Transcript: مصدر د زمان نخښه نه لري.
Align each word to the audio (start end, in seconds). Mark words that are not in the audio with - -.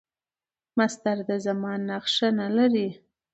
مصدر 0.77 1.17
د 1.29 1.31
زمان 1.45 1.79
نخښه 1.89 2.29
نه 2.39 2.47
لري. 2.57 2.89